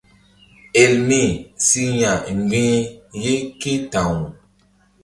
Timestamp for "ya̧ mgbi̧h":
2.01-2.75